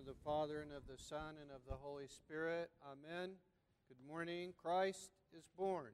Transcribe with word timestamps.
of 0.00 0.06
the 0.06 0.24
Father, 0.24 0.62
and 0.62 0.72
of 0.72 0.86
the 0.86 0.96
Son, 0.96 1.34
and 1.42 1.50
of 1.50 1.60
the 1.68 1.74
Holy 1.74 2.06
Spirit. 2.06 2.70
Amen. 2.86 3.32
Good 3.86 3.98
morning. 4.08 4.54
Christ 4.62 5.10
is 5.36 5.44
born. 5.58 5.88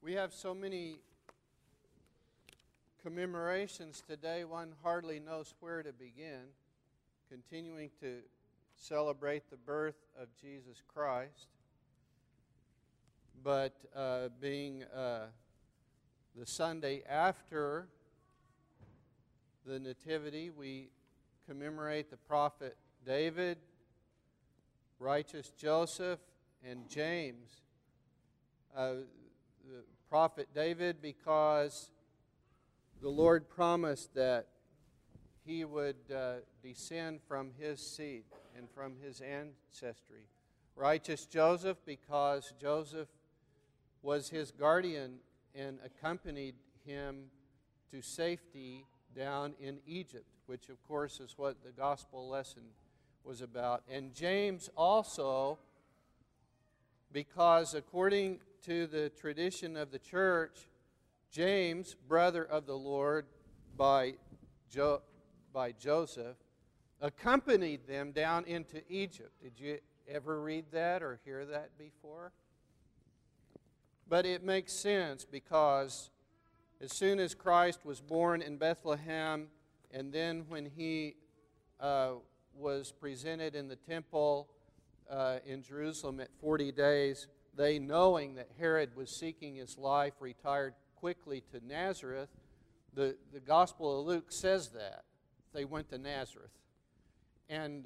We 0.00 0.14
have 0.14 0.32
so 0.32 0.54
many 0.54 1.00
commemorations 3.02 4.02
today, 4.08 4.44
one 4.44 4.72
hardly 4.82 5.20
knows 5.20 5.52
where 5.60 5.82
to 5.82 5.92
begin. 5.92 6.40
Continuing 7.28 7.90
to 8.00 8.20
celebrate 8.74 9.50
the 9.50 9.58
birth 9.58 10.06
of 10.18 10.28
Jesus 10.40 10.80
Christ, 10.88 11.48
but 13.44 13.74
uh, 13.94 14.28
being 14.40 14.84
uh, 14.84 15.26
the 16.34 16.46
Sunday 16.46 17.02
after 17.06 17.88
the 19.66 19.78
Nativity, 19.78 20.50
we 20.50 20.88
commemorate 21.48 22.10
the 22.10 22.16
prophet 22.16 22.76
David, 23.06 23.58
righteous 24.98 25.52
Joseph, 25.56 26.18
and 26.68 26.88
James. 26.88 27.62
Uh, 28.76 28.92
the 29.68 29.84
prophet 30.08 30.48
David, 30.54 31.00
because 31.00 31.90
the 33.00 33.08
Lord 33.08 33.48
promised 33.48 34.14
that 34.14 34.48
he 35.44 35.64
would 35.64 35.96
uh, 36.14 36.34
descend 36.62 37.20
from 37.26 37.50
his 37.58 37.80
seed 37.80 38.24
and 38.56 38.68
from 38.70 38.94
his 39.02 39.20
ancestry. 39.20 40.26
Righteous 40.76 41.26
Joseph, 41.26 41.78
because 41.84 42.52
Joseph 42.60 43.08
was 44.02 44.28
his 44.28 44.50
guardian 44.50 45.18
and 45.54 45.78
accompanied 45.84 46.54
him 46.84 47.24
to 47.90 48.02
safety 48.02 48.86
down 49.14 49.54
in 49.60 49.78
Egypt, 49.86 50.26
which, 50.46 50.68
of 50.68 50.82
course, 50.86 51.20
is 51.20 51.34
what 51.36 51.62
the 51.64 51.70
gospel 51.70 52.28
lesson 52.28 52.62
was 53.24 53.40
about. 53.40 53.82
And 53.88 54.14
James 54.14 54.70
also, 54.76 55.58
because 57.12 57.74
according 57.74 58.40
to 58.64 58.86
the 58.86 59.10
tradition 59.10 59.76
of 59.76 59.90
the 59.90 59.98
church, 59.98 60.68
James, 61.30 61.94
brother 62.08 62.44
of 62.44 62.66
the 62.66 62.76
Lord 62.76 63.26
by, 63.76 64.14
jo- 64.70 65.02
by 65.52 65.72
Joseph, 65.72 66.36
accompanied 67.00 67.86
them 67.86 68.12
down 68.12 68.44
into 68.44 68.82
Egypt. 68.88 69.32
Did 69.42 69.58
you 69.58 69.78
ever 70.08 70.40
read 70.40 70.66
that 70.72 71.02
or 71.02 71.18
hear 71.24 71.44
that 71.46 71.76
before? 71.78 72.32
But 74.08 74.26
it 74.26 74.44
makes 74.44 74.72
sense 74.72 75.24
because 75.24 76.10
as 76.82 76.92
soon 76.92 77.20
as 77.20 77.32
Christ 77.32 77.84
was 77.84 78.00
born 78.00 78.42
in 78.42 78.56
Bethlehem, 78.56 79.46
and 79.92 80.12
then 80.12 80.44
when 80.48 80.66
he 80.66 81.14
uh, 81.78 82.14
was 82.58 82.92
presented 82.92 83.54
in 83.54 83.68
the 83.68 83.76
temple 83.76 84.48
uh, 85.08 85.38
in 85.46 85.62
Jerusalem 85.62 86.18
at 86.18 86.28
40 86.40 86.72
days, 86.72 87.28
they, 87.54 87.78
knowing 87.78 88.34
that 88.34 88.48
Herod 88.58 88.96
was 88.96 89.10
seeking 89.10 89.54
his 89.54 89.78
life, 89.78 90.14
retired 90.18 90.74
quickly 90.96 91.44
to 91.52 91.64
Nazareth. 91.64 92.30
The, 92.94 93.16
the 93.32 93.40
Gospel 93.40 94.00
of 94.00 94.06
Luke 94.06 94.32
says 94.32 94.70
that. 94.70 95.04
They 95.52 95.64
went 95.64 95.88
to 95.90 95.98
Nazareth. 95.98 96.50
And 97.48 97.84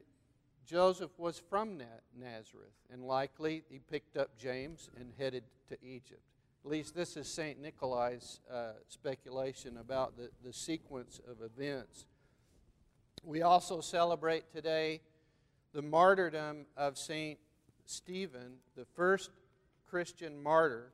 Joseph 0.65 1.11
was 1.19 1.43
from 1.51 1.83
Nazareth, 2.19 2.73
and 2.91 3.05
likely 3.05 3.63
he 3.69 3.79
picked 3.79 4.17
up 4.17 4.39
James 4.39 4.89
and 4.99 5.13
headed 5.19 5.45
to 5.69 5.77
Egypt. 5.85 6.23
At 6.67 6.73
least 6.73 6.97
this 6.97 7.17
is 7.17 7.29
St. 7.29 7.63
Nikolai's 7.63 8.41
uh, 8.53 8.73
speculation 8.89 9.77
about 9.77 10.17
the, 10.17 10.31
the 10.43 10.53
sequence 10.53 11.21
of 11.31 11.37
events. 11.41 12.07
We 13.23 13.43
also 13.43 13.81
celebrate 13.81 14.53
today 14.53 15.01
the 15.73 15.83
martyrdom 15.83 16.67
of 16.77 16.99
St. 16.99 17.39
Stephen, 17.85 18.55
the 18.75 18.85
first 18.97 19.31
Christian 19.89 20.43
martyr 20.43 20.91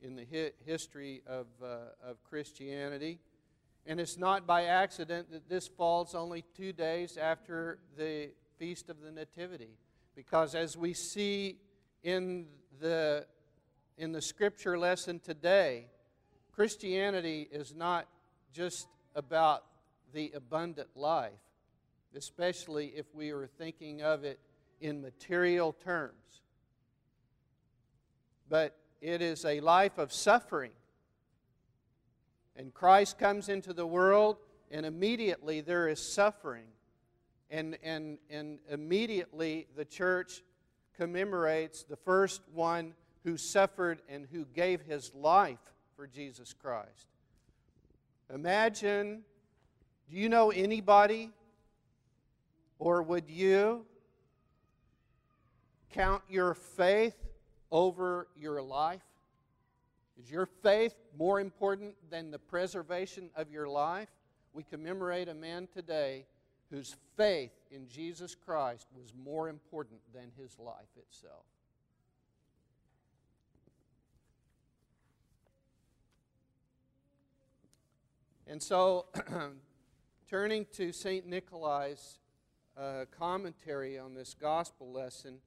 in 0.00 0.16
the 0.16 0.24
hi- 0.24 0.52
history 0.64 1.20
of, 1.26 1.48
uh, 1.62 1.66
of 2.02 2.24
Christianity. 2.24 3.18
And 3.84 4.00
it's 4.00 4.16
not 4.16 4.46
by 4.46 4.64
accident 4.64 5.30
that 5.32 5.50
this 5.50 5.68
falls 5.68 6.14
only 6.14 6.46
two 6.56 6.72
days 6.72 7.18
after 7.18 7.78
the 7.98 8.30
Feast 8.58 8.88
of 8.88 9.02
the 9.02 9.12
Nativity. 9.12 9.76
Because 10.16 10.54
as 10.54 10.78
we 10.78 10.94
see 10.94 11.58
in 12.02 12.46
the 12.80 13.26
in 13.96 14.12
the 14.12 14.22
scripture 14.22 14.78
lesson 14.78 15.20
today, 15.20 15.86
Christianity 16.52 17.48
is 17.50 17.74
not 17.74 18.06
just 18.52 18.88
about 19.14 19.64
the 20.12 20.32
abundant 20.34 20.88
life, 20.94 21.32
especially 22.16 22.86
if 22.96 23.06
we 23.14 23.30
are 23.30 23.46
thinking 23.46 24.02
of 24.02 24.24
it 24.24 24.38
in 24.80 25.00
material 25.00 25.72
terms, 25.72 26.42
but 28.48 28.76
it 29.00 29.22
is 29.22 29.44
a 29.44 29.60
life 29.60 29.98
of 29.98 30.12
suffering. 30.12 30.72
And 32.56 32.72
Christ 32.72 33.18
comes 33.18 33.48
into 33.48 33.72
the 33.72 33.86
world, 33.86 34.36
and 34.70 34.86
immediately 34.86 35.60
there 35.60 35.88
is 35.88 36.00
suffering. 36.00 36.66
And, 37.50 37.76
and, 37.82 38.18
and 38.30 38.58
immediately 38.70 39.66
the 39.76 39.84
church 39.84 40.42
commemorates 40.96 41.82
the 41.82 41.96
first 41.96 42.42
one 42.52 42.94
who 43.24 43.36
suffered 43.36 44.02
and 44.08 44.26
who 44.30 44.44
gave 44.44 44.82
his 44.82 45.12
life 45.14 45.58
for 45.96 46.06
Jesus 46.06 46.52
Christ. 46.52 47.06
Imagine, 48.32 49.22
do 50.08 50.16
you 50.16 50.28
know 50.28 50.50
anybody, 50.50 51.30
or 52.78 53.02
would 53.02 53.28
you 53.28 53.86
count 55.92 56.22
your 56.28 56.54
faith 56.54 57.16
over 57.70 58.28
your 58.36 58.60
life? 58.60 59.02
Is 60.20 60.30
your 60.30 60.46
faith 60.46 60.94
more 61.16 61.40
important 61.40 61.94
than 62.10 62.30
the 62.30 62.38
preservation 62.38 63.30
of 63.36 63.50
your 63.50 63.68
life? 63.68 64.08
We 64.52 64.62
commemorate 64.62 65.28
a 65.28 65.34
man 65.34 65.68
today 65.72 66.26
whose 66.70 66.94
faith 67.16 67.52
in 67.70 67.88
Jesus 67.88 68.34
Christ 68.34 68.86
was 68.94 69.12
more 69.24 69.48
important 69.48 70.00
than 70.12 70.30
his 70.36 70.58
life 70.58 70.88
itself. 70.96 71.44
And 78.46 78.62
so, 78.62 79.06
turning 80.28 80.66
to 80.74 80.92
St. 80.92 81.26
Nikolai's 81.26 82.18
uh, 82.76 83.06
commentary 83.18 83.98
on 83.98 84.12
this 84.12 84.36
gospel 84.38 84.92
lesson, 84.92 85.38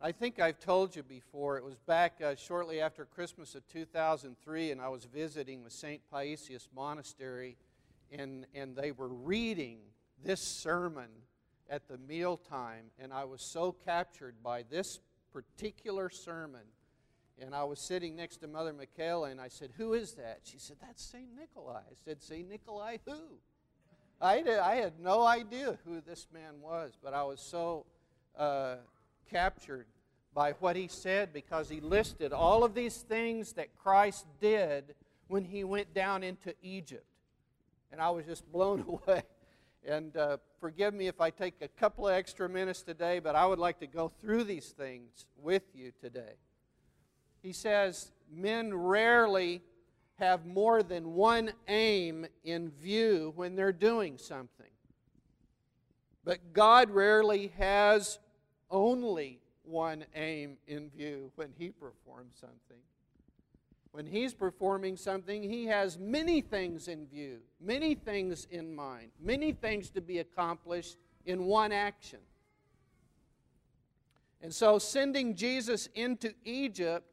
I 0.00 0.10
think 0.10 0.40
I've 0.40 0.58
told 0.58 0.96
you 0.96 1.04
before, 1.04 1.58
it 1.58 1.64
was 1.64 1.78
back 1.78 2.20
uh, 2.20 2.34
shortly 2.34 2.80
after 2.80 3.04
Christmas 3.04 3.54
of 3.54 3.64
2003, 3.68 4.72
and 4.72 4.80
I 4.80 4.88
was 4.88 5.04
visiting 5.04 5.62
with 5.62 5.72
St. 5.72 6.00
Paisius 6.12 6.66
Monastery, 6.74 7.56
and, 8.10 8.46
and 8.52 8.74
they 8.74 8.90
were 8.90 9.08
reading 9.08 9.78
this 10.24 10.40
sermon 10.40 11.10
at 11.68 11.86
the 11.86 11.98
mealtime, 11.98 12.86
and 12.98 13.12
I 13.12 13.26
was 13.26 13.42
so 13.42 13.76
captured 13.84 14.34
by 14.42 14.64
this 14.64 14.98
particular 15.32 16.10
sermon 16.10 16.62
and 17.40 17.54
I 17.54 17.64
was 17.64 17.78
sitting 17.78 18.16
next 18.16 18.38
to 18.38 18.48
Mother 18.48 18.72
Michaela, 18.72 19.30
and 19.30 19.40
I 19.40 19.48
said, 19.48 19.70
Who 19.76 19.94
is 19.94 20.12
that? 20.12 20.40
She 20.44 20.58
said, 20.58 20.76
That's 20.80 21.02
St. 21.02 21.28
Nikolai. 21.34 21.78
I 21.78 21.94
said, 22.04 22.22
St. 22.22 22.48
Nikolai 22.48 22.98
who? 23.06 23.18
I, 24.20 24.42
did, 24.42 24.58
I 24.58 24.74
had 24.74 25.00
no 25.00 25.24
idea 25.24 25.78
who 25.86 26.02
this 26.02 26.26
man 26.32 26.60
was, 26.62 26.92
but 27.02 27.14
I 27.14 27.22
was 27.22 27.40
so 27.40 27.86
uh, 28.36 28.76
captured 29.30 29.86
by 30.34 30.52
what 30.60 30.76
he 30.76 30.88
said 30.88 31.32
because 31.32 31.70
he 31.70 31.80
listed 31.80 32.32
all 32.32 32.62
of 32.62 32.74
these 32.74 32.98
things 32.98 33.54
that 33.54 33.74
Christ 33.78 34.26
did 34.40 34.94
when 35.28 35.44
he 35.44 35.64
went 35.64 35.94
down 35.94 36.22
into 36.22 36.54
Egypt. 36.62 37.06
And 37.90 38.00
I 38.00 38.10
was 38.10 38.26
just 38.26 38.50
blown 38.52 38.84
away. 39.06 39.22
And 39.88 40.14
uh, 40.18 40.36
forgive 40.60 40.92
me 40.92 41.06
if 41.06 41.22
I 41.22 41.30
take 41.30 41.54
a 41.62 41.68
couple 41.68 42.06
of 42.06 42.14
extra 42.14 42.46
minutes 42.48 42.82
today, 42.82 43.18
but 43.18 43.34
I 43.34 43.46
would 43.46 43.58
like 43.58 43.80
to 43.80 43.86
go 43.86 44.12
through 44.20 44.44
these 44.44 44.68
things 44.68 45.24
with 45.42 45.62
you 45.74 45.92
today 45.98 46.34
he 47.42 47.52
says 47.52 48.12
men 48.30 48.74
rarely 48.74 49.62
have 50.20 50.44
more 50.44 50.82
than 50.82 51.14
one 51.14 51.50
aim 51.66 52.26
in 52.44 52.70
view 52.70 53.32
when 53.36 53.56
they're 53.56 53.72
doing 53.72 54.18
something. 54.18 54.66
But 56.24 56.52
God 56.52 56.90
rarely 56.90 57.52
has 57.58 58.18
only 58.70 59.40
one 59.64 60.04
aim 60.14 60.58
in 60.66 60.90
view 60.90 61.32
when 61.36 61.52
He 61.56 61.70
performs 61.70 62.34
something. 62.38 62.82
When 63.92 64.06
He's 64.06 64.34
performing 64.34 64.96
something, 64.96 65.42
He 65.42 65.66
has 65.66 65.98
many 65.98 66.42
things 66.42 66.88
in 66.88 67.06
view, 67.06 67.38
many 67.60 67.94
things 67.94 68.46
in 68.50 68.74
mind, 68.74 69.10
many 69.20 69.52
things 69.52 69.88
to 69.90 70.00
be 70.00 70.18
accomplished 70.18 70.96
in 71.24 71.44
one 71.44 71.72
action. 71.72 72.20
And 74.42 74.54
so, 74.54 74.78
sending 74.78 75.34
Jesus 75.34 75.88
into 75.94 76.34
Egypt 76.44 77.06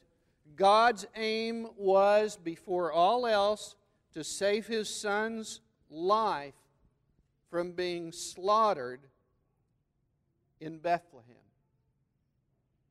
God's 0.56 1.06
aim 1.16 1.68
was, 1.78 2.38
before 2.38 2.92
all 2.92 3.28
else, 3.28 3.76
to 4.14 4.24
save 4.24 4.68
his 4.68 4.90
son's 4.90 5.62
life 5.90 6.56
from 7.50 7.72
being 7.72 8.12
slaughtered 8.12 9.02
in 10.60 10.80
Bethlehem. 10.80 11.36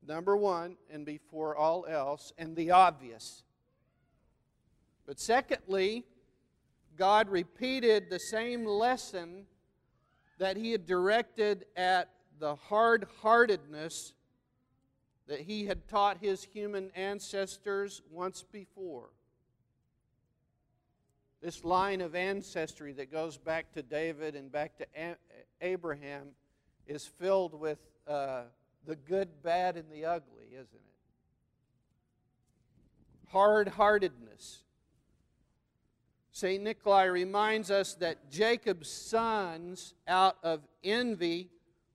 Number 0.05 0.37
one, 0.37 0.77
and 0.89 1.05
before 1.05 1.55
all 1.55 1.85
else, 1.85 2.31
and 2.37 2.55
the 2.55 2.71
obvious. 2.71 3.43
But 5.05 5.19
secondly, 5.19 6.05
God 6.97 7.29
repeated 7.29 8.09
the 8.09 8.19
same 8.19 8.65
lesson 8.65 9.45
that 10.37 10.57
He 10.57 10.71
had 10.71 10.85
directed 10.85 11.65
at 11.75 12.09
the 12.39 12.55
hard 12.55 13.07
heartedness 13.21 14.13
that 15.27 15.41
He 15.41 15.65
had 15.65 15.87
taught 15.87 16.17
His 16.21 16.43
human 16.43 16.91
ancestors 16.95 18.01
once 18.11 18.43
before. 18.43 19.09
This 21.41 21.63
line 21.63 22.01
of 22.01 22.15
ancestry 22.15 22.93
that 22.93 23.11
goes 23.11 23.37
back 23.37 23.71
to 23.73 23.83
David 23.83 24.35
and 24.35 24.51
back 24.51 24.77
to 24.77 24.87
Abraham 25.61 26.29
is 26.87 27.05
filled 27.05 27.53
with 27.53 27.79
uh, 28.07 28.43
the 28.85 28.95
good, 28.95 29.43
bad, 29.43 29.75
and 29.77 29.91
the 29.91 30.05
ugly, 30.05 30.47
isn't 30.53 30.65
it? 30.73 30.81
Hard 33.29 33.67
heartedness. 33.67 34.63
St. 36.31 36.63
Nikolai 36.63 37.05
reminds 37.05 37.69
us 37.71 37.95
that 37.95 38.31
Jacob's 38.31 38.89
sons, 38.89 39.95
out 40.07 40.37
of 40.43 40.61
envy, 40.83 41.49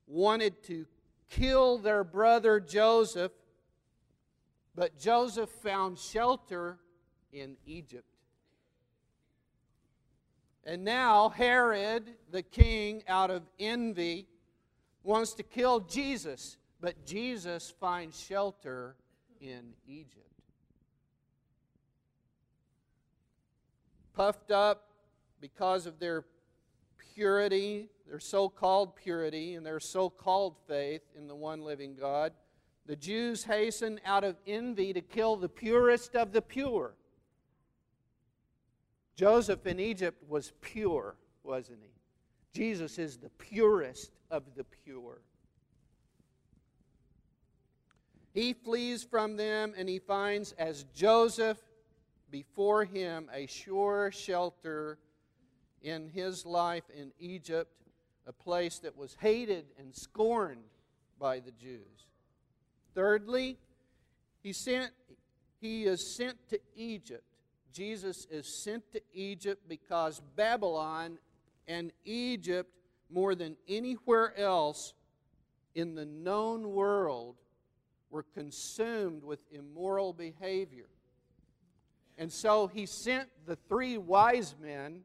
wanted 0.07 0.63
to 0.65 0.85
kill 1.33 1.79
their 1.79 2.05
brother 2.05 2.61
Joseph, 2.61 3.33
but 4.75 4.99
Joseph 4.99 5.51
found 5.63 5.99
shelter 5.99 6.79
in 7.33 7.57
Egypt. 7.67 8.07
And 10.65 10.85
now 10.85 11.31
Herod, 11.31 12.05
the 12.31 12.43
king, 12.43 13.03
out 13.09 13.31
of 13.31 13.43
envy, 13.59 14.29
wants 15.03 15.35
to 15.35 15.43
kill 15.43 15.81
Jesus, 15.81 16.57
but 16.81 17.05
Jesus 17.05 17.73
finds 17.81 18.21
shelter 18.21 18.95
in 19.41 19.73
Egypt. 19.87 20.19
Puffed 24.15 24.51
up 24.51 24.91
because 25.41 25.87
of 25.87 25.99
their 25.99 26.23
purity, 27.15 27.89
their 28.07 28.21
so 28.21 28.49
called 28.49 28.97
purity, 28.97 29.55
and 29.55 29.65
their 29.65 29.81
so 29.81 30.09
called 30.11 30.57
faith 30.67 31.03
in 31.17 31.27
the 31.27 31.35
one 31.35 31.63
living 31.63 31.95
God, 31.95 32.33
the 32.87 32.97
Jews 32.97 33.45
hasten 33.45 34.01
out 34.05 34.25
of 34.25 34.37
envy 34.47 34.93
to 34.93 35.01
kill 35.01 35.37
the 35.37 35.49
purest 35.49 36.17
of 36.17 36.33
the 36.33 36.43
pure. 36.43 36.95
Joseph 39.15 39.67
in 39.67 39.79
Egypt 39.79 40.23
was 40.29 40.53
pure, 40.61 41.17
wasn't 41.43 41.79
he? 41.83 41.93
Jesus 42.53 42.99
is 42.99 43.19
the 43.19 43.31
purest 43.31 44.11
of 44.31 44.43
the 44.57 44.65
pure. 44.65 45.21
He 48.33 48.55
flees 48.55 49.05
from 49.05 49.37
them 49.37 49.75
and 49.77 49.89
he 49.89 49.99
finds, 49.99 50.53
as 50.53 50.85
Joseph 50.95 51.59
before 52.31 52.85
him, 52.85 53.29
a 53.33 53.47
sure 53.47 54.11
shelter 54.11 54.99
in 55.83 56.09
his 56.09 56.47
life 56.47 56.85
in 56.97 57.13
Egypt, 57.19 57.71
a 58.27 58.33
place 58.33 58.79
that 58.81 58.97
was 58.97 59.17
hated 59.21 59.67
and 59.79 59.95
scorned 59.95 60.65
by 61.19 61.41
the 61.41 61.51
Jews. 61.51 62.07
Thirdly, 62.95 63.59
he, 64.43 64.53
sent, 64.53 64.93
he 65.61 65.85
is 65.85 66.17
sent 66.17 66.37
to 66.51 66.61
Egypt. 66.77 67.25
Jesus 67.73 68.27
is 68.31 68.63
sent 68.63 68.91
to 68.93 69.01
Egypt 69.13 69.63
because 69.69 70.21
Babylon 70.37 71.19
and 71.67 71.93
Egypt, 72.05 72.71
more 73.11 73.35
than 73.35 73.57
anywhere 73.69 74.39
else 74.39 74.95
in 75.75 75.95
the 75.95 76.05
known 76.05 76.71
world, 76.71 77.37
were 78.11 78.25
consumed 78.35 79.25
with 79.25 79.41
immoral 79.51 80.13
behavior. 80.13 80.89
And 82.19 82.31
so 82.31 82.67
he 82.67 82.85
sent 82.85 83.29
the 83.47 83.57
three 83.57 83.97
wise 83.97 84.55
men 84.61 85.03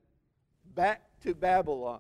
back 0.78 1.02
to 1.24 1.34
Babylon. 1.34 2.00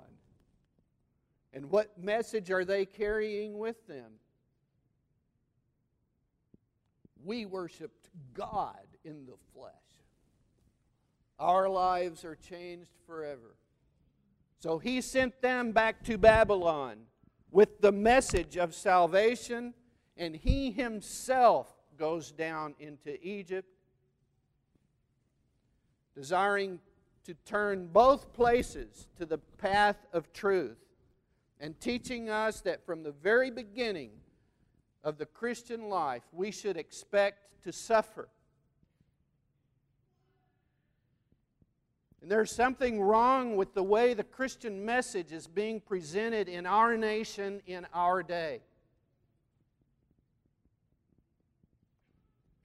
And 1.51 1.71
what 1.71 1.97
message 1.97 2.51
are 2.51 2.63
they 2.63 2.85
carrying 2.85 3.57
with 3.57 3.87
them? 3.87 4.11
We 7.25 7.47
worshiped 7.47 8.09
God 8.35 8.85
in 9.03 9.25
the 9.25 9.33
flesh. 9.55 9.73
Our 11.39 11.67
lives 11.67 12.23
are 12.23 12.35
changed 12.35 12.91
forever. 13.07 13.55
So 14.59 14.77
he 14.77 15.01
sent 15.01 15.41
them 15.41 15.71
back 15.71 16.03
to 16.03 16.19
Babylon 16.19 16.97
with 17.49 17.81
the 17.81 17.91
message 17.91 18.57
of 18.57 18.75
salvation, 18.75 19.73
and 20.15 20.35
he 20.35 20.69
himself 20.69 21.73
goes 21.97 22.31
down 22.31 22.75
into 22.79 23.17
Egypt, 23.27 23.69
desiring 26.13 26.79
to 27.27 27.35
turn 27.45 27.87
both 27.87 28.33
places 28.33 29.07
to 29.17 29.25
the 29.25 29.37
path 29.37 29.97
of 30.11 30.33
truth, 30.33 30.79
and 31.59 31.79
teaching 31.79 32.29
us 32.29 32.61
that 32.61 32.85
from 32.85 33.03
the 33.03 33.11
very 33.11 33.51
beginning 33.51 34.09
of 35.03 35.17
the 35.17 35.25
Christian 35.25 35.89
life, 35.89 36.23
we 36.31 36.49
should 36.49 36.77
expect 36.77 37.63
to 37.63 37.71
suffer 37.71 38.27
And 42.27 42.31
there's 42.33 42.51
something 42.51 43.01
wrong 43.01 43.55
with 43.55 43.73
the 43.73 43.83
way 43.83 44.13
the 44.13 44.21
Christian 44.21 44.83
message 44.85 45.31
is 45.31 45.47
being 45.47 45.79
presented 45.79 46.49
in 46.49 46.65
our 46.65 46.97
nation 46.97 47.61
in 47.65 47.87
our 47.93 48.21
day. 48.21 48.59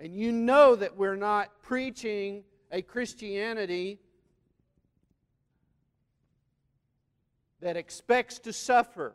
And 0.01 0.17
you 0.17 0.33
know 0.33 0.75
that 0.75 0.97
we're 0.97 1.15
not 1.15 1.63
preaching 1.63 2.43
a 2.73 2.83
Christianity 2.83 4.01
that 7.63 7.77
expects 7.77 8.41
to 8.41 8.53
suffer. 8.53 9.15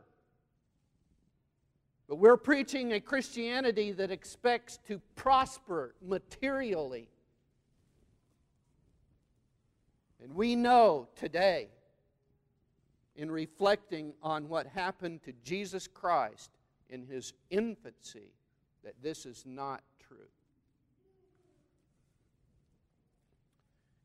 But 2.08 2.16
we're 2.16 2.38
preaching 2.38 2.94
a 2.94 3.00
Christianity 3.00 3.92
that 3.92 4.10
expects 4.10 4.78
to 4.88 5.00
prosper 5.14 5.94
materially. 6.04 7.08
And 10.22 10.34
we 10.34 10.56
know 10.56 11.08
today, 11.14 11.68
in 13.14 13.30
reflecting 13.30 14.14
on 14.22 14.48
what 14.48 14.66
happened 14.66 15.22
to 15.24 15.32
Jesus 15.44 15.86
Christ 15.86 16.50
in 16.88 17.02
his 17.02 17.34
infancy, 17.50 18.32
that 18.82 18.94
this 19.02 19.26
is 19.26 19.44
not 19.46 19.82
true. 20.08 20.16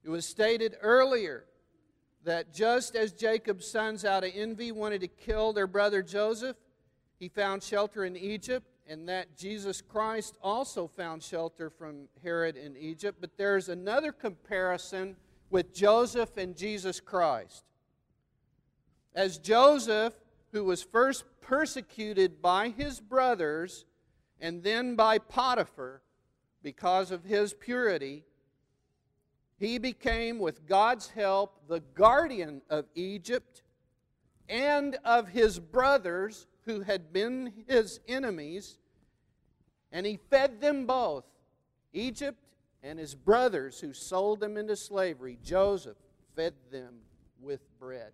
It 0.04 0.10
was 0.10 0.26
stated 0.26 0.76
earlier 0.82 1.46
that 2.24 2.54
just 2.54 2.96
as 2.96 3.12
Jacob's 3.12 3.70
sons 3.70 4.06
out 4.06 4.24
of 4.24 4.32
envy 4.34 4.72
wanted 4.72 5.02
to 5.02 5.08
kill 5.08 5.54
their 5.54 5.68
brother 5.68 6.02
Joseph, 6.02 6.58
he 7.20 7.30
found 7.30 7.64
shelter 7.64 8.06
in 8.06 8.16
Egypt, 8.16 8.68
and 8.88 9.08
that 9.08 9.38
Jesus 9.38 9.82
Christ 9.82 10.38
also 10.42 10.88
found 10.88 11.24
shelter 11.24 11.70
from 11.70 12.08
Herod 12.22 12.58
in 12.58 12.76
Egypt. 12.76 13.20
But 13.22 13.38
there's 13.38 13.70
another 13.70 14.12
comparison 14.12 15.16
with 15.50 15.74
Joseph 15.74 16.36
and 16.38 16.56
Jesus 16.56 17.00
Christ. 17.00 17.64
As 19.16 19.38
Joseph, 19.38 20.14
who 20.52 20.64
was 20.64 20.84
first 20.84 21.24
persecuted 21.42 22.42
by 22.42 22.70
his 22.70 23.00
brothers 23.00 23.86
and 24.40 24.64
then 24.64 24.96
by 24.96 25.18
Potiphar 25.18 26.02
because 26.62 27.12
of 27.12 27.24
his 27.24 27.54
purity, 27.54 28.24
he 29.64 29.78
became, 29.78 30.40
with 30.40 30.68
God's 30.68 31.10
help, 31.10 31.70
the 31.70 31.80
guardian 31.80 32.62
of 32.70 32.86
Egypt 32.96 33.62
and 34.50 34.98
of 35.06 35.30
his 35.30 35.58
brothers 35.58 36.48
who 36.66 36.82
had 36.82 37.14
been 37.14 37.54
his 37.66 38.02
enemies, 38.06 38.78
and 39.90 40.06
he 40.06 40.20
fed 40.30 40.60
them 40.60 40.86
both, 40.86 41.24
Egypt 41.94 42.40
and 42.84 43.00
his 43.00 43.16
brothers 43.16 43.80
who 43.80 43.94
sold 43.94 44.42
them 44.42 44.58
into 44.58 44.76
slavery, 44.76 45.38
Joseph 45.42 45.96
fed 46.36 46.56
them 46.70 46.96
with 47.40 47.62
bread. 47.80 48.12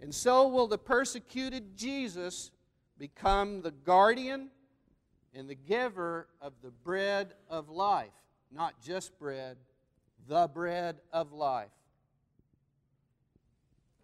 And 0.00 0.14
so 0.14 0.48
will 0.48 0.68
the 0.68 0.78
persecuted 0.78 1.76
Jesus 1.76 2.50
become 2.96 3.60
the 3.60 3.72
guardian 3.72 4.48
and 5.34 5.50
the 5.50 5.54
giver 5.54 6.28
of 6.40 6.54
the 6.62 6.70
bread 6.70 7.34
of 7.50 7.68
life. 7.68 8.08
Not 8.54 8.74
just 8.82 9.18
bread, 9.18 9.56
the 10.28 10.48
bread 10.52 10.96
of 11.12 11.32
life. 11.32 11.70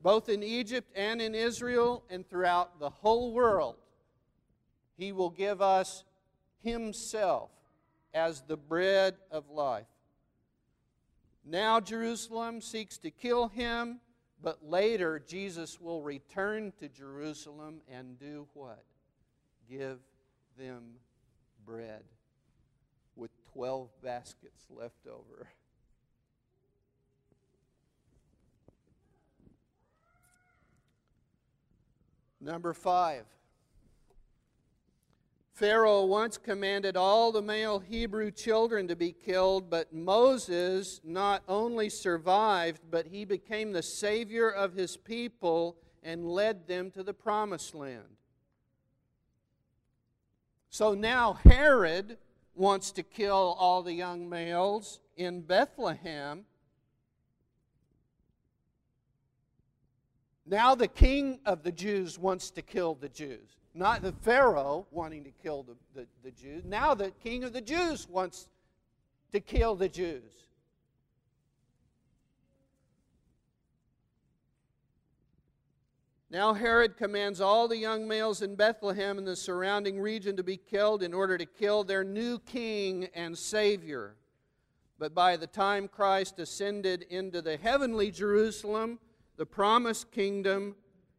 Both 0.00 0.28
in 0.28 0.42
Egypt 0.42 0.90
and 0.94 1.20
in 1.20 1.34
Israel 1.34 2.04
and 2.08 2.28
throughout 2.28 2.78
the 2.78 2.88
whole 2.88 3.32
world, 3.32 3.76
he 4.96 5.12
will 5.12 5.30
give 5.30 5.60
us 5.60 6.04
himself 6.62 7.50
as 8.14 8.42
the 8.42 8.56
bread 8.56 9.16
of 9.30 9.50
life. 9.50 9.86
Now 11.44 11.80
Jerusalem 11.80 12.60
seeks 12.60 12.98
to 12.98 13.10
kill 13.10 13.48
him, 13.48 14.00
But 14.40 14.64
later, 14.64 15.18
Jesus 15.18 15.80
will 15.80 16.02
return 16.02 16.72
to 16.78 16.88
Jerusalem 16.88 17.80
and 17.90 18.18
do 18.18 18.46
what? 18.54 18.84
Give 19.68 19.98
them 20.56 20.84
bread 21.66 22.04
12 23.58 23.88
baskets 24.04 24.66
left 24.70 25.08
over. 25.08 25.48
Number 32.40 32.72
five. 32.72 33.24
Pharaoh 35.54 36.04
once 36.04 36.38
commanded 36.38 36.96
all 36.96 37.32
the 37.32 37.42
male 37.42 37.80
Hebrew 37.80 38.30
children 38.30 38.86
to 38.86 38.94
be 38.94 39.10
killed, 39.10 39.68
but 39.68 39.92
Moses 39.92 41.00
not 41.02 41.42
only 41.48 41.88
survived, 41.88 42.82
but 42.88 43.08
he 43.08 43.24
became 43.24 43.72
the 43.72 43.82
savior 43.82 44.48
of 44.48 44.74
his 44.74 44.96
people 44.96 45.78
and 46.04 46.30
led 46.30 46.68
them 46.68 46.92
to 46.92 47.02
the 47.02 47.12
promised 47.12 47.74
land. 47.74 48.18
So 50.70 50.94
now 50.94 51.32
Herod 51.32 52.18
wants 52.58 52.90
to 52.92 53.02
kill 53.02 53.56
all 53.58 53.82
the 53.82 53.92
young 53.92 54.28
males 54.28 55.00
in 55.16 55.40
Bethlehem. 55.40 56.44
Now 60.44 60.74
the 60.74 60.88
king 60.88 61.40
of 61.44 61.62
the 61.62 61.72
Jews 61.72 62.18
wants 62.18 62.50
to 62.52 62.62
kill 62.62 62.94
the 62.94 63.08
Jews. 63.08 63.56
Not 63.74 64.02
the 64.02 64.12
Pharaoh 64.12 64.86
wanting 64.90 65.24
to 65.24 65.30
kill 65.30 65.62
the, 65.62 65.76
the, 65.94 66.06
the 66.24 66.30
Jews. 66.30 66.64
Now 66.64 66.94
the 66.94 67.12
king 67.22 67.44
of 67.44 67.52
the 67.52 67.60
Jews 67.60 68.08
wants 68.08 68.48
to 69.32 69.40
kill 69.40 69.76
the 69.76 69.88
Jews. 69.88 70.47
Now 76.30 76.52
Herod 76.52 76.96
commands 76.96 77.40
all 77.40 77.68
the 77.68 77.78
young 77.78 78.06
males 78.06 78.42
in 78.42 78.54
Bethlehem 78.54 79.16
and 79.16 79.26
the 79.26 79.36
surrounding 79.36 79.98
region 79.98 80.36
to 80.36 80.42
be 80.42 80.58
killed 80.58 81.02
in 81.02 81.14
order 81.14 81.38
to 81.38 81.46
kill 81.46 81.84
their 81.84 82.04
new 82.04 82.38
king 82.38 83.08
and 83.14 83.36
Savior. 83.36 84.16
But 84.98 85.14
by 85.14 85.36
the 85.36 85.46
time 85.46 85.88
Christ 85.88 86.38
ascended 86.38 87.02
into 87.08 87.40
the 87.40 87.56
heavenly 87.56 88.10
Jerusalem, 88.10 88.98
the 89.36 89.46
promised 89.46 90.10
kingdom, 90.10 90.74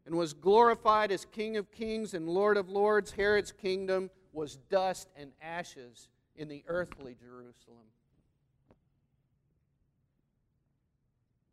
and 0.06 0.14
was 0.14 0.32
glorified 0.32 1.10
as 1.10 1.24
King 1.24 1.56
of 1.56 1.70
kings 1.70 2.14
and 2.14 2.28
Lord 2.28 2.56
of 2.56 2.68
lords, 2.68 3.12
Herod's 3.12 3.52
kingdom 3.52 4.10
was 4.32 4.56
dust 4.56 5.08
and 5.16 5.32
ashes 5.40 6.08
in 6.36 6.48
the 6.48 6.62
earthly 6.66 7.16
Jerusalem. 7.20 7.86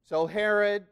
So 0.06 0.28
Herod, 0.28 0.86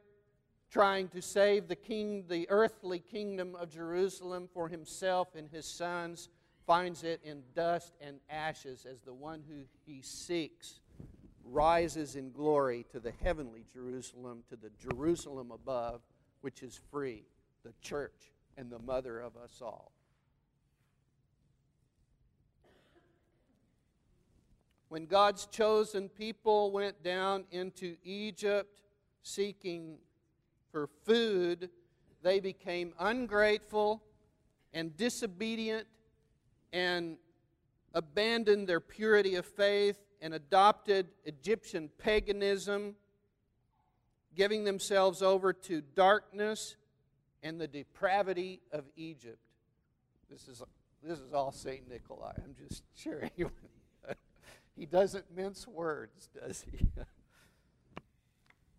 trying 0.75 1.07
to 1.07 1.21
save 1.21 1.69
the 1.69 1.75
king, 1.75 2.25
the 2.27 2.45
earthly 2.49 2.99
kingdom 2.99 3.55
of 3.55 3.69
Jerusalem 3.69 4.49
for 4.53 4.67
himself 4.67 5.33
and 5.33 5.49
his 5.49 5.65
sons, 5.65 6.27
finds 6.67 7.05
it 7.05 7.21
in 7.23 7.41
dust 7.55 7.93
and 8.01 8.19
ashes 8.29 8.85
as 8.85 8.99
the 8.99 9.13
one 9.13 9.41
who 9.47 9.61
he 9.85 10.01
seeks 10.01 10.81
rises 11.45 12.17
in 12.17 12.29
glory 12.29 12.85
to 12.91 12.99
the 12.99 13.13
heavenly 13.23 13.63
Jerusalem, 13.73 14.43
to 14.49 14.57
the 14.57 14.69
Jerusalem 14.77 15.49
above, 15.51 16.01
which 16.41 16.61
is 16.61 16.81
free 16.91 17.23
the 17.63 17.71
church 17.81 18.33
and 18.57 18.69
the 18.69 18.79
mother 18.79 19.21
of 19.21 19.37
us 19.37 19.61
all. 19.61 19.93
When 24.89 25.05
God's 25.05 25.45
chosen 25.45 26.09
people 26.09 26.73
went 26.73 27.01
down 27.01 27.45
into 27.49 27.95
Egypt 28.03 28.81
seeking 29.23 29.99
for 30.75 30.89
food, 31.05 31.69
they 32.21 32.41
became 32.41 32.93
ungrateful 32.99 34.03
and 34.73 34.97
disobedient 34.97 35.87
and 36.73 37.15
abandoned 37.93 38.67
their 38.67 38.81
purity 38.81 39.35
of 39.35 39.45
faith 39.45 39.97
and 40.21 40.33
adopted 40.33 41.07
Egyptian 41.23 41.89
paganism, 41.97 42.93
giving 44.35 44.65
themselves 44.65 45.21
over 45.21 45.53
to 45.53 45.79
darkness 45.79 46.75
and 47.41 47.61
the 47.61 47.69
depravity 47.69 48.59
of 48.73 48.83
Egypt. 48.97 49.39
This 50.29 50.49
is, 50.49 50.61
this 51.01 51.19
is 51.19 51.31
all 51.31 51.53
St. 51.53 51.87
Nikolai. 51.89 52.33
I'm 52.43 52.53
just 52.67 52.83
sharing 52.93 53.31
with 53.37 53.37
you. 53.37 54.13
he 54.75 54.85
doesn't 54.85 55.33
mince 55.33 55.65
words, 55.65 56.27
does 56.37 56.65
he? 56.69 56.85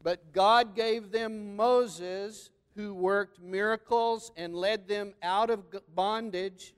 but 0.03 0.33
God 0.33 0.75
gave 0.75 1.11
them 1.11 1.57
Moses, 1.57 2.51
who 2.77 2.95
worked 2.95 3.41
miracles 3.41 4.31
and 4.37 4.55
led 4.55 4.87
them 4.87 5.15
out 5.23 5.51
of 5.51 5.65
bondage. 5.95 6.75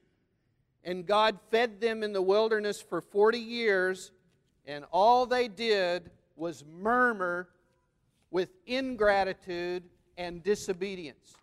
And 0.84 1.04
God 1.04 1.38
fed 1.50 1.80
them 1.80 2.02
in 2.02 2.12
the 2.12 2.22
wilderness 2.22 2.80
for 2.80 3.00
40 3.00 3.38
years, 3.38 4.12
and 4.64 4.84
all 4.90 5.26
they 5.26 5.48
did 5.48 6.10
was 6.36 6.64
murmur 6.64 7.48
with 8.30 8.50
ingratitude 8.66 9.82
and 10.16 10.42
disobedience. 10.42 11.34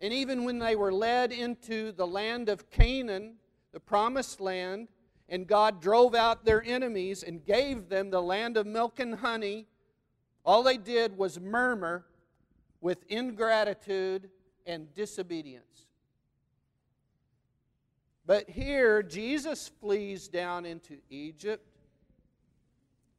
And 0.00 0.12
even 0.12 0.44
when 0.44 0.58
they 0.58 0.76
were 0.76 0.92
led 0.92 1.30
into 1.30 1.92
the 1.92 2.06
land 2.06 2.48
of 2.48 2.70
Canaan, 2.70 3.34
the 3.72 3.80
promised 3.80 4.40
land, 4.40 4.88
and 5.28 5.46
God 5.46 5.80
drove 5.80 6.14
out 6.14 6.44
their 6.44 6.62
enemies 6.64 7.22
and 7.22 7.44
gave 7.44 7.88
them 7.88 8.10
the 8.10 8.22
land 8.22 8.56
of 8.56 8.66
milk 8.66 8.98
and 8.98 9.14
honey, 9.14 9.66
all 10.44 10.62
they 10.62 10.76
did 10.76 11.16
was 11.16 11.38
murmur 11.38 12.04
with 12.80 13.04
ingratitude 13.08 14.30
and 14.66 14.94
disobedience. 14.94 15.86
But 18.26 18.48
here, 18.48 19.02
Jesus 19.02 19.70
flees 19.80 20.28
down 20.28 20.64
into 20.64 20.98
Egypt 21.10 21.66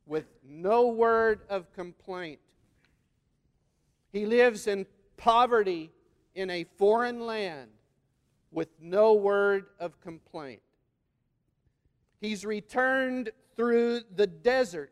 with 0.06 0.26
no 0.44 0.88
word 0.88 1.42
of 1.50 1.72
complaint. 1.74 2.40
He 4.12 4.26
lives 4.26 4.68
in 4.68 4.86
poverty 5.18 5.92
in 6.34 6.50
a 6.50 6.66
foreign 6.78 7.26
land 7.26 7.70
with 8.52 8.70
no 8.80 9.14
word 9.14 9.66
of 9.80 10.00
complaint. 10.02 10.62
He's 12.20 12.46
returned 12.46 13.32
through 13.56 14.02
the 14.16 14.28
desert 14.28 14.92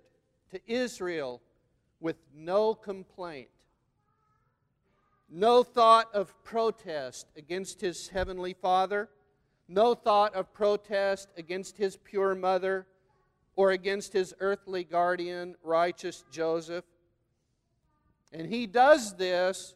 to 0.52 0.60
Israel 0.68 1.42
with 2.00 2.18
no 2.34 2.74
complaint, 2.74 3.50
no 5.29 5.63
thought 5.63 6.08
of 6.13 6.34
protest 6.44 7.27
against 7.36 7.82
his 7.82 8.08
heavenly 8.10 8.53
Father, 8.53 9.10
no 9.68 9.94
thought 9.94 10.34
of 10.34 10.53
protest 10.53 11.29
against 11.38 11.77
his 11.77 11.98
pure 11.98 12.34
mother 12.34 12.88
or 13.56 13.72
against 13.72 14.13
his 14.13 14.34
earthly 14.39 14.84
guardian, 14.84 15.56
righteous 15.63 16.24
Joseph. 16.32 16.86
And 18.32 18.48
he 18.48 18.65
does 18.65 19.15
this 19.18 19.75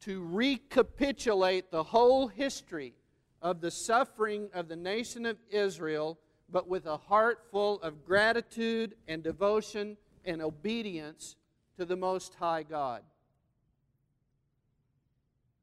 to 0.00 0.22
recapitulate 0.24 1.70
the 1.70 1.82
whole 1.82 2.28
history 2.28 2.94
of 3.40 3.60
the 3.60 3.70
suffering 3.70 4.48
of 4.52 4.68
the 4.68 4.76
nation 4.76 5.24
of 5.24 5.36
Israel, 5.50 6.18
but 6.50 6.68
with 6.68 6.86
a 6.86 6.96
heart 6.96 7.44
full 7.50 7.80
of 7.80 8.04
gratitude 8.04 8.94
and 9.06 9.22
devotion 9.22 9.96
and 10.24 10.42
obedience 10.42 11.36
to 11.76 11.84
the 11.84 11.96
Most 11.96 12.34
High 12.34 12.62
God. 12.62 13.02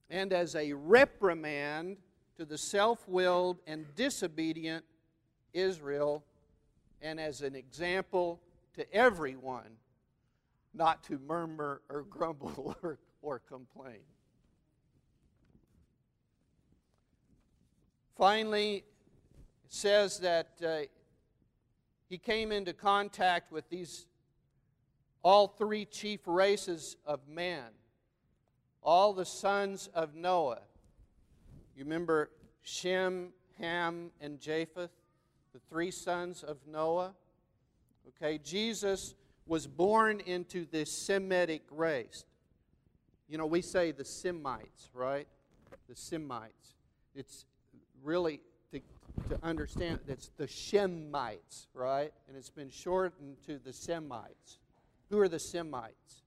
And 0.09 0.33
as 0.33 0.55
a 0.55 0.73
reprimand 0.73 1.97
to 2.37 2.45
the 2.45 2.57
self 2.57 3.07
willed 3.07 3.59
and 3.65 3.85
disobedient 3.95 4.83
Israel, 5.53 6.23
and 7.01 7.19
as 7.19 7.41
an 7.41 7.55
example 7.55 8.41
to 8.75 8.93
everyone 8.93 9.77
not 10.73 11.03
to 11.03 11.19
murmur 11.19 11.81
or 11.89 12.03
grumble 12.03 12.75
or, 12.83 12.99
or 13.21 13.39
complain. 13.39 14.01
Finally, 18.17 18.75
it 18.75 18.83
says 19.67 20.19
that 20.19 20.49
uh, 20.65 20.81
he 22.07 22.17
came 22.17 22.51
into 22.51 22.73
contact 22.73 23.51
with 23.51 23.67
these 23.69 24.07
all 25.23 25.47
three 25.47 25.85
chief 25.85 26.21
races 26.25 26.97
of 27.05 27.27
man, 27.27 27.69
all 28.81 29.13
the 29.13 29.25
sons 29.25 29.89
of 29.93 30.15
Noah. 30.15 30.61
You 31.75 31.83
remember 31.83 32.31
Shem, 32.61 33.29
Ham, 33.59 34.11
and 34.19 34.39
Japheth, 34.39 34.91
the 35.53 35.59
three 35.69 35.91
sons 35.91 36.43
of 36.43 36.57
Noah? 36.67 37.13
Okay, 38.07 38.39
Jesus 38.43 39.15
was 39.45 39.67
born 39.67 40.19
into 40.21 40.65
this 40.71 40.91
Semitic 40.91 41.63
race. 41.71 42.25
You 43.27 43.37
know, 43.37 43.45
we 43.45 43.61
say 43.61 43.91
the 43.91 44.05
Semites, 44.05 44.89
right? 44.93 45.27
The 45.87 45.95
Semites. 45.95 46.75
It's 47.15 47.45
really 48.03 48.41
to, 48.71 48.79
to 49.29 49.39
understand 49.43 49.99
it's 50.07 50.31
the 50.37 50.47
Shemites, 50.47 51.67
right? 51.73 52.11
And 52.27 52.37
it's 52.37 52.49
been 52.49 52.69
shortened 52.69 53.37
to 53.45 53.59
the 53.59 53.73
Semites. 53.73 54.57
Who 55.11 55.19
are 55.19 55.29
the 55.29 55.39
Semites? 55.39 56.21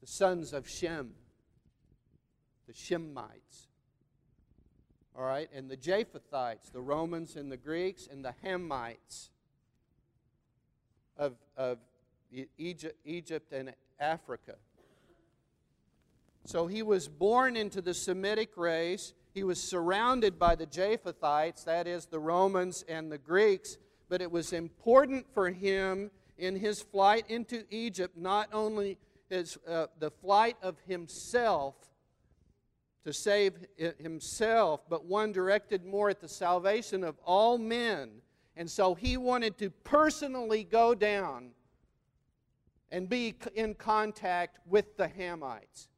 the 0.00 0.06
sons 0.06 0.52
of 0.52 0.68
Shem, 0.68 1.12
the 2.66 2.72
Shemites. 2.72 3.66
All 5.16 5.24
right, 5.24 5.48
and 5.52 5.68
the 5.68 5.76
Japhethites, 5.76 6.70
the 6.72 6.80
Romans 6.80 7.34
and 7.34 7.50
the 7.50 7.56
Greeks, 7.56 8.06
and 8.10 8.24
the 8.24 8.34
Hamites 8.44 9.30
of, 11.16 11.34
of 11.56 11.78
Egypt, 12.56 12.96
Egypt 13.04 13.52
and 13.52 13.74
Africa. 13.98 14.54
So 16.44 16.68
he 16.68 16.82
was 16.82 17.08
born 17.08 17.56
into 17.56 17.82
the 17.82 17.94
Semitic 17.94 18.56
race. 18.56 19.12
He 19.34 19.42
was 19.42 19.60
surrounded 19.60 20.38
by 20.38 20.54
the 20.54 20.66
Japhethites, 20.66 21.64
that 21.64 21.88
is, 21.88 22.06
the 22.06 22.20
Romans 22.20 22.84
and 22.88 23.10
the 23.10 23.18
Greeks, 23.18 23.76
but 24.08 24.22
it 24.22 24.30
was 24.30 24.52
important 24.52 25.26
for 25.34 25.50
him 25.50 26.12
in 26.38 26.56
his 26.56 26.80
flight 26.80 27.24
into 27.28 27.64
Egypt 27.70 28.16
not 28.16 28.48
only 28.52 28.96
his, 29.28 29.58
uh, 29.68 29.86
the 29.98 30.10
flight 30.10 30.56
of 30.62 30.76
himself 30.86 31.74
to 33.04 33.12
save 33.12 33.54
himself, 33.98 34.82
but 34.88 35.04
one 35.04 35.32
directed 35.32 35.84
more 35.84 36.10
at 36.10 36.20
the 36.20 36.28
salvation 36.28 37.04
of 37.04 37.16
all 37.24 37.58
men. 37.58 38.10
And 38.56 38.70
so 38.70 38.94
he 38.94 39.16
wanted 39.16 39.56
to 39.58 39.70
personally 39.70 40.64
go 40.64 40.94
down 40.94 41.50
and 42.90 43.08
be 43.08 43.34
in 43.54 43.74
contact 43.74 44.58
with 44.66 44.96
the 44.96 45.08
Hamites 45.08 45.88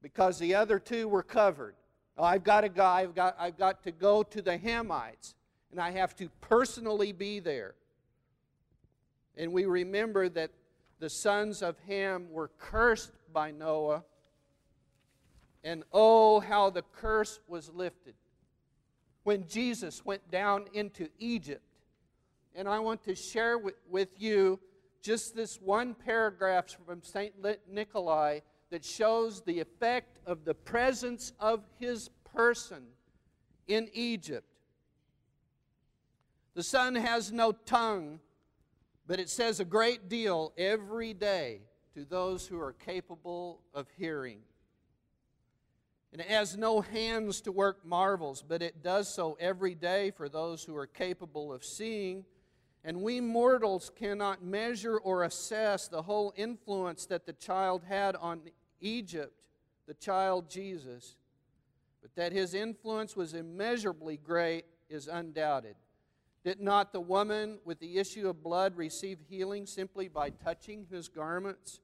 because 0.00 0.38
the 0.38 0.54
other 0.54 0.78
two 0.78 1.08
were 1.08 1.22
covered. 1.22 1.74
Oh, 2.16 2.24
I've 2.24 2.44
got 2.44 2.62
to 2.62 2.68
go, 2.68 2.84
I've 2.84 3.14
got, 3.14 3.36
I've 3.38 3.56
got 3.56 3.82
to 3.84 3.92
go 3.92 4.22
to 4.22 4.42
the 4.42 4.56
Hamites, 4.58 5.34
and 5.70 5.80
I 5.80 5.90
have 5.90 6.16
to 6.16 6.28
personally 6.40 7.12
be 7.12 7.40
there. 7.40 7.74
And 9.38 9.52
we 9.52 9.64
remember 9.64 10.28
that 10.28 10.50
the 10.98 11.08
sons 11.08 11.62
of 11.62 11.76
Ham 11.86 12.26
were 12.30 12.50
cursed 12.58 13.12
by 13.32 13.52
Noah, 13.52 14.04
and 15.64 15.84
oh, 15.92 16.40
how 16.40 16.70
the 16.70 16.82
curse 16.82 17.40
was 17.48 17.70
lifted 17.72 18.14
when 19.22 19.46
Jesus 19.46 20.04
went 20.04 20.28
down 20.30 20.64
into 20.72 21.08
Egypt. 21.18 21.62
And 22.54 22.68
I 22.68 22.80
want 22.80 23.04
to 23.04 23.14
share 23.14 23.58
with, 23.58 23.74
with 23.88 24.08
you 24.18 24.58
just 25.02 25.36
this 25.36 25.60
one 25.60 25.94
paragraph 25.94 26.76
from 26.84 27.02
St. 27.02 27.34
Nikolai 27.70 28.40
that 28.70 28.84
shows 28.84 29.42
the 29.42 29.60
effect 29.60 30.18
of 30.26 30.44
the 30.44 30.54
presence 30.54 31.32
of 31.38 31.62
his 31.78 32.10
person 32.34 32.82
in 33.68 33.88
Egypt. 33.92 34.46
The 36.54 36.62
sun 36.62 36.94
has 36.96 37.30
no 37.30 37.52
tongue, 37.52 38.20
but 39.08 39.18
it 39.18 39.30
says 39.30 39.58
a 39.58 39.64
great 39.64 40.10
deal 40.10 40.52
every 40.58 41.14
day 41.14 41.62
to 41.94 42.04
those 42.04 42.46
who 42.46 42.60
are 42.60 42.74
capable 42.74 43.62
of 43.72 43.88
hearing. 43.96 44.40
And 46.12 46.20
it 46.20 46.28
has 46.28 46.58
no 46.58 46.82
hands 46.82 47.40
to 47.42 47.52
work 47.52 47.84
marvels, 47.86 48.44
but 48.46 48.62
it 48.62 48.82
does 48.82 49.12
so 49.12 49.36
every 49.40 49.74
day 49.74 50.10
for 50.10 50.28
those 50.28 50.62
who 50.62 50.76
are 50.76 50.86
capable 50.86 51.52
of 51.52 51.64
seeing. 51.64 52.26
And 52.84 53.00
we 53.00 53.20
mortals 53.20 53.90
cannot 53.96 54.44
measure 54.44 54.98
or 54.98 55.24
assess 55.24 55.88
the 55.88 56.02
whole 56.02 56.34
influence 56.36 57.06
that 57.06 57.24
the 57.24 57.32
child 57.32 57.84
had 57.88 58.14
on 58.14 58.42
Egypt, 58.80 59.32
the 59.86 59.94
child 59.94 60.50
Jesus, 60.50 61.16
but 62.02 62.14
that 62.14 62.32
his 62.32 62.52
influence 62.52 63.16
was 63.16 63.32
immeasurably 63.32 64.18
great 64.18 64.66
is 64.90 65.08
undoubted. 65.08 65.76
Did 66.44 66.60
not 66.60 66.92
the 66.92 67.00
woman 67.00 67.58
with 67.64 67.80
the 67.80 67.98
issue 67.98 68.28
of 68.28 68.42
blood 68.42 68.76
receive 68.76 69.18
healing 69.28 69.66
simply 69.66 70.08
by 70.08 70.30
touching 70.30 70.86
his 70.90 71.08
garments? 71.08 71.80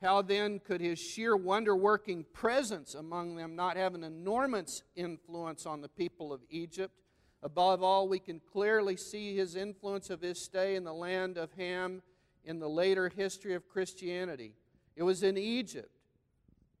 How 0.00 0.22
then 0.22 0.58
could 0.58 0.80
his 0.80 0.98
sheer 0.98 1.36
wonder 1.36 1.74
working 1.74 2.24
presence 2.32 2.94
among 2.94 3.36
them 3.36 3.56
not 3.56 3.76
have 3.76 3.94
an 3.94 4.04
enormous 4.04 4.82
influence 4.94 5.66
on 5.66 5.80
the 5.80 5.88
people 5.88 6.32
of 6.32 6.40
Egypt? 6.50 7.00
Above 7.42 7.82
all, 7.82 8.08
we 8.08 8.18
can 8.18 8.40
clearly 8.40 8.96
see 8.96 9.36
his 9.36 9.56
influence 9.56 10.10
of 10.10 10.20
his 10.20 10.40
stay 10.40 10.76
in 10.76 10.84
the 10.84 10.94
land 10.94 11.36
of 11.36 11.52
Ham 11.52 12.02
in 12.44 12.58
the 12.58 12.68
later 12.68 13.08
history 13.08 13.54
of 13.54 13.68
Christianity. 13.68 14.54
It 14.96 15.02
was 15.02 15.22
in 15.22 15.36
Egypt 15.36 15.90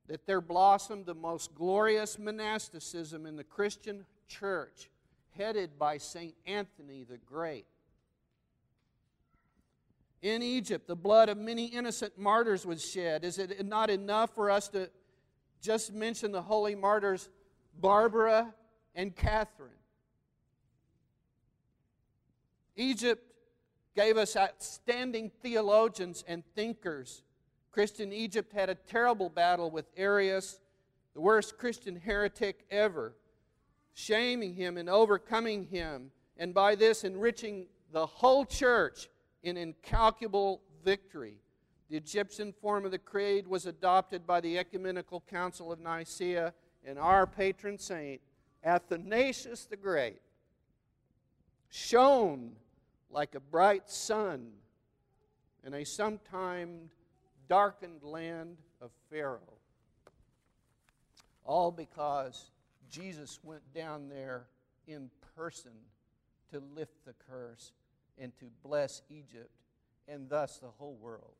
that 0.06 0.26
there 0.26 0.40
blossomed 0.40 1.06
the 1.06 1.14
most 1.14 1.54
glorious 1.54 2.18
monasticism 2.18 3.26
in 3.26 3.36
the 3.36 3.44
Christian 3.44 4.04
church, 4.28 4.90
headed 5.36 5.78
by 5.78 5.98
St. 5.98 6.34
Anthony 6.46 7.04
the 7.04 7.18
Great. 7.18 7.66
In 10.22 10.42
Egypt, 10.42 10.86
the 10.86 10.96
blood 10.96 11.28
of 11.28 11.36
many 11.36 11.66
innocent 11.66 12.18
martyrs 12.18 12.64
was 12.64 12.82
shed. 12.82 13.24
Is 13.24 13.38
it 13.38 13.64
not 13.66 13.90
enough 13.90 14.34
for 14.34 14.50
us 14.50 14.68
to 14.68 14.88
just 15.60 15.92
mention 15.92 16.32
the 16.32 16.42
holy 16.42 16.74
martyrs 16.74 17.28
Barbara 17.78 18.54
and 18.94 19.14
Catherine? 19.14 19.70
Egypt 22.76 23.22
gave 23.94 24.16
us 24.16 24.36
outstanding 24.36 25.30
theologians 25.42 26.24
and 26.26 26.42
thinkers 26.54 27.22
Christian 27.74 28.12
Egypt 28.12 28.52
had 28.52 28.70
a 28.70 28.76
terrible 28.76 29.28
battle 29.28 29.68
with 29.68 29.86
Arius, 29.96 30.60
the 31.12 31.20
worst 31.20 31.58
Christian 31.58 31.96
heretic 31.96 32.64
ever, 32.70 33.16
shaming 33.94 34.54
him 34.54 34.76
and 34.76 34.90
overcoming 34.90 35.64
him, 35.64 36.10
and 36.36 36.52
by 36.52 36.74
this 36.74 37.04
enriching 37.04 37.66
the 37.92 38.04
whole 38.04 38.44
church 38.44 39.08
in 39.42 39.56
incalculable 39.56 40.60
victory. 40.84 41.38
The 41.88 41.96
Egyptian 41.96 42.52
form 42.52 42.84
of 42.84 42.90
the 42.90 42.98
creed 42.98 43.46
was 43.46 43.66
adopted 43.66 44.26
by 44.26 44.40
the 44.40 44.58
Ecumenical 44.58 45.22
Council 45.30 45.70
of 45.70 45.78
Nicaea, 45.78 46.52
and 46.84 46.98
our 46.98 47.26
patron 47.26 47.78
saint, 47.78 48.20
Athanasius 48.64 49.64
the 49.66 49.76
Great, 49.76 50.20
shone 51.70 52.52
like 53.10 53.34
a 53.34 53.40
bright 53.40 53.88
sun 53.88 54.50
in 55.64 55.74
a 55.74 55.84
sometime 55.84 56.90
darkened 57.48 58.02
land 58.02 58.56
of 58.80 58.90
Pharaoh. 59.10 59.40
All 61.44 61.70
because 61.70 62.50
Jesus 62.94 63.40
went 63.42 63.62
down 63.74 64.08
there 64.08 64.44
in 64.86 65.10
person 65.36 65.72
to 66.52 66.62
lift 66.76 67.04
the 67.04 67.14
curse 67.28 67.72
and 68.16 68.32
to 68.38 68.44
bless 68.62 69.02
Egypt 69.10 69.50
and 70.06 70.28
thus 70.28 70.58
the 70.58 70.68
whole 70.78 70.96
world. 71.00 71.34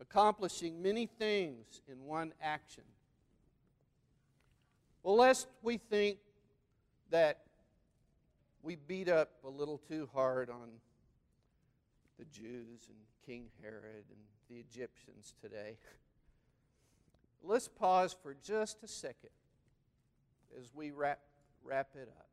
Accomplishing 0.00 0.80
many 0.80 1.04
things 1.04 1.82
in 1.86 2.02
one 2.06 2.32
action. 2.40 2.84
Well, 5.02 5.16
lest 5.16 5.48
we 5.62 5.76
think 5.76 6.16
that 7.10 7.42
we 8.62 8.76
beat 8.76 9.08
up 9.10 9.32
a 9.44 9.50
little 9.50 9.82
too 9.86 10.08
hard 10.14 10.48
on 10.48 10.70
the 12.18 12.24
Jews 12.24 12.88
and 12.88 12.96
King 13.26 13.50
Herod 13.60 14.04
and 14.08 14.18
the 14.48 14.56
Egyptians 14.56 15.34
today. 15.42 15.76
Let's 17.42 17.68
pause 17.68 18.14
for 18.22 18.36
just 18.42 18.82
a 18.82 18.88
second 18.88 19.30
as 20.58 20.66
we 20.74 20.90
wrap, 20.90 21.18
wrap 21.64 21.88
it 21.94 22.08
up. 22.16 22.28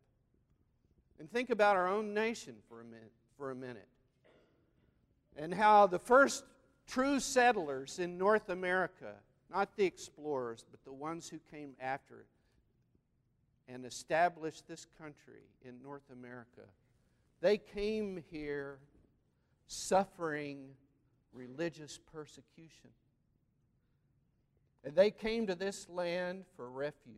And 1.19 1.29
think 1.29 1.49
about 1.49 1.75
our 1.75 1.87
own 1.87 2.13
nation 2.13 2.55
for 2.67 2.81
a 2.81 2.85
minute, 2.85 3.11
for 3.37 3.51
a 3.51 3.55
minute. 3.55 3.87
And 5.35 5.53
how 5.53 5.87
the 5.87 5.99
first 5.99 6.43
true 6.87 7.19
settlers 7.19 7.99
in 7.99 8.17
North 8.17 8.49
America, 8.49 9.13
not 9.51 9.75
the 9.75 9.85
explorers, 9.85 10.65
but 10.69 10.83
the 10.83 10.93
ones 10.93 11.27
who 11.27 11.39
came 11.51 11.73
after 11.79 12.25
and 13.67 13.85
established 13.85 14.67
this 14.67 14.87
country 14.99 15.43
in 15.63 15.81
North 15.83 16.09
America, 16.11 16.61
they 17.41 17.57
came 17.57 18.23
here 18.31 18.79
suffering 19.67 20.69
religious 21.33 21.99
persecution. 22.11 22.89
And 24.83 24.95
they 24.95 25.11
came 25.11 25.47
to 25.47 25.55
this 25.55 25.87
land 25.89 26.45
for 26.55 26.69
refuge, 26.69 27.15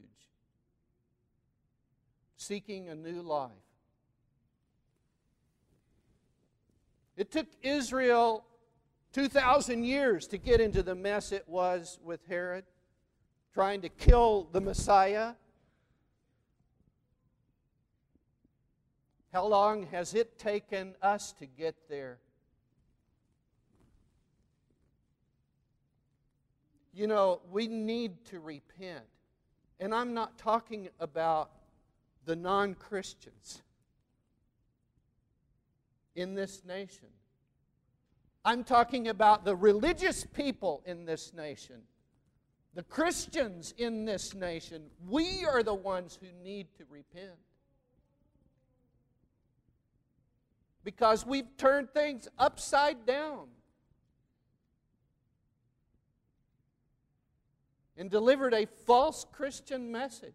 seeking 2.36 2.90
a 2.90 2.96
new 2.96 3.22
life. 3.22 3.52
It 7.16 7.32
took 7.32 7.48
Israel 7.62 8.46
2,000 9.14 9.84
years 9.84 10.28
to 10.28 10.38
get 10.38 10.62
into 10.62 10.82
the 10.82 10.96
mess 10.96 11.32
it 11.32 11.48
was 11.48 12.00
with 12.04 12.26
Herod, 12.28 12.66
trying 13.54 13.82
to 13.82 13.90
kill 13.90 14.48
the 14.52 14.62
Messiah. 14.62 15.34
How 19.34 19.46
long 19.46 19.88
has 19.88 20.14
it 20.14 20.40
taken 20.40 20.96
us 21.02 21.34
to 21.34 21.46
get 21.46 21.76
there? 21.90 22.20
You 26.94 27.08
know, 27.08 27.42
we 27.52 27.68
need 27.68 28.26
to 28.26 28.40
repent. 28.40 29.06
And 29.80 29.96
I'm 29.96 30.14
not 30.14 30.38
talking 30.38 30.90
about 31.00 31.52
the 32.26 32.36
non 32.36 32.76
Christians 32.76 33.62
in 36.16 36.36
this 36.36 36.64
nation. 36.66 37.08
I'm 38.44 38.64
talking 38.64 39.08
about 39.08 39.46
the 39.46 39.56
religious 39.56 40.26
people 40.26 40.82
in 40.86 41.06
this 41.06 41.34
nation, 41.34 41.82
the 42.74 42.84
Christians 42.84 43.74
in 43.78 44.06
this 44.06 44.34
nation. 44.34 44.84
We 45.08 45.46
are 45.46 45.64
the 45.64 45.74
ones 45.74 46.18
who 46.20 46.28
need 46.44 46.68
to 46.78 46.84
repent. 46.90 47.38
Because 50.84 51.26
we've 51.26 51.56
turned 51.58 51.92
things 51.92 52.28
upside 52.40 53.06
down. 53.06 53.48
And 57.98 58.10
delivered 58.10 58.54
a 58.54 58.66
false 58.86 59.26
Christian 59.32 59.92
message. 59.92 60.34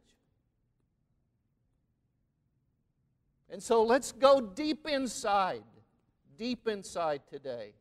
And 3.50 3.62
so 3.62 3.84
let's 3.84 4.12
go 4.12 4.40
deep 4.40 4.86
inside, 4.88 5.62
deep 6.36 6.66
inside 6.66 7.22
today, 7.28 7.74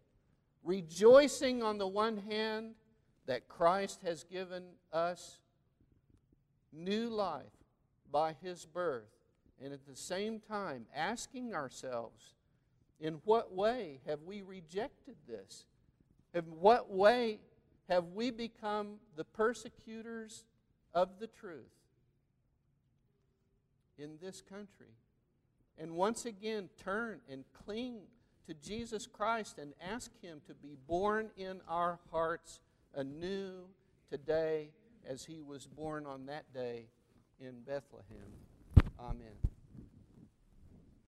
rejoicing 0.64 1.64
on 1.64 1.78
the 1.78 1.88
one 1.88 2.18
hand 2.18 2.76
that 3.26 3.48
Christ 3.48 4.02
has 4.04 4.24
given 4.24 4.64
us 4.94 5.40
new 6.72 7.10
life 7.10 7.44
by 8.12 8.36
his 8.42 8.66
birth, 8.66 9.10
and 9.62 9.74
at 9.74 9.86
the 9.88 9.96
same 9.96 10.40
time 10.40 10.86
asking 10.96 11.56
ourselves, 11.56 12.36
in 13.00 13.16
what 13.26 13.54
way 13.54 14.00
have 14.06 14.22
we 14.24 14.42
rejected 14.42 15.16
this? 15.28 15.66
In 16.34 16.44
what 16.44 16.92
way 16.92 17.40
have 17.90 18.06
we 18.14 18.32
become 18.32 18.96
the 19.16 19.24
persecutors 19.24 20.44
of 20.94 21.20
the 21.20 21.28
truth 21.28 21.72
in 23.98 24.18
this 24.22 24.42
country? 24.42 24.94
And 25.78 25.92
once 25.92 26.26
again, 26.26 26.70
turn 26.84 27.20
and 27.30 27.44
cling 27.54 28.00
to 28.48 28.54
Jesus 28.54 29.08
Christ 29.08 29.58
and 29.58 29.74
ask 29.82 30.12
Him 30.22 30.42
to 30.48 30.54
be 30.54 30.78
born 30.88 31.30
in 31.38 31.62
our 31.68 32.00
hearts 32.12 32.60
anew 32.96 33.66
today 34.10 34.70
as 35.08 35.26
He 35.26 35.42
was 35.42 35.68
born 35.68 36.06
on 36.06 36.28
that 36.28 36.54
day 36.54 36.86
in 37.40 37.62
Bethlehem. 37.66 38.32
Amen. 39.00 39.45